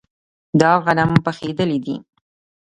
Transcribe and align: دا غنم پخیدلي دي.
دا 0.61 0.71
غنم 0.83 1.11
پخیدلي 1.25 1.77
دي. 1.85 1.95